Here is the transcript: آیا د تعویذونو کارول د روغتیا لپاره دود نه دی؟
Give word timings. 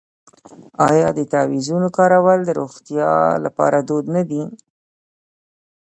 آیا 0.89 1.07
د 1.17 1.19
تعویذونو 1.31 1.87
کارول 1.97 2.39
د 2.45 2.49
روغتیا 2.59 3.09
لپاره 3.45 3.77
دود 3.87 4.05
نه 4.15 4.23
دی؟ 4.29 4.43